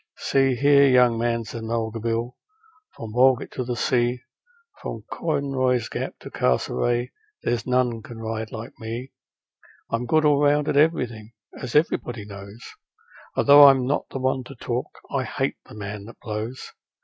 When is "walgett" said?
3.13-3.51